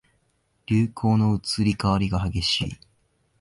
[0.65, 2.75] 流行の移り変わりが激しい